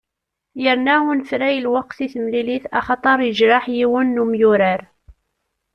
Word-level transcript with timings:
Yerna 0.63 0.95
unefray 1.11 1.57
lweqt 1.65 1.97
i 2.05 2.07
temlilit 2.13 2.65
axaṭer 2.79 3.17
yejreḥ 3.23 3.65
yiwen 3.77 4.07
n 4.15 4.21
umyurar. 4.23 4.81